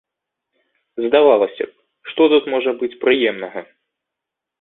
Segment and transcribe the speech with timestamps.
[1.05, 1.69] Здавалася б,
[2.13, 3.59] што тут можа быць прыемнага?